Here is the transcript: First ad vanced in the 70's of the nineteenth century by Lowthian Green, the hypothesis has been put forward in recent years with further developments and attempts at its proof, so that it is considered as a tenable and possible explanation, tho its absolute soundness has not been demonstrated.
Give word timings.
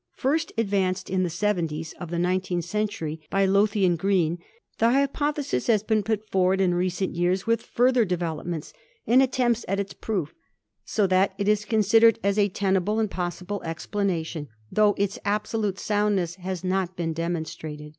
First 0.15 0.51
ad 0.57 0.67
vanced 0.67 1.11
in 1.11 1.21
the 1.21 1.29
70's 1.29 1.93
of 1.99 2.09
the 2.09 2.17
nineteenth 2.17 2.65
century 2.65 3.21
by 3.29 3.45
Lowthian 3.45 3.97
Green, 3.97 4.39
the 4.79 4.89
hypothesis 4.89 5.67
has 5.67 5.83
been 5.83 6.01
put 6.01 6.27
forward 6.31 6.59
in 6.59 6.73
recent 6.73 7.15
years 7.15 7.45
with 7.45 7.61
further 7.61 8.03
developments 8.03 8.73
and 9.05 9.21
attempts 9.21 9.63
at 9.67 9.79
its 9.79 9.93
proof, 9.93 10.33
so 10.85 11.05
that 11.05 11.35
it 11.37 11.47
is 11.47 11.65
considered 11.65 12.17
as 12.23 12.39
a 12.39 12.49
tenable 12.49 12.99
and 12.99 13.11
possible 13.11 13.61
explanation, 13.61 14.47
tho 14.71 14.95
its 14.97 15.19
absolute 15.23 15.77
soundness 15.77 16.33
has 16.37 16.63
not 16.63 16.95
been 16.95 17.13
demonstrated. 17.13 17.89